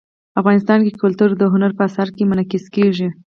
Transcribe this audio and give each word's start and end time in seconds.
افغانستان 0.39 0.79
کې 0.85 0.99
کلتور 1.03 1.29
د 1.37 1.43
هنر 1.53 1.71
په 1.77 1.83
اثار 1.87 2.07
کې 2.15 2.27
منعکس 2.29 2.65
کېږي. 2.75 3.07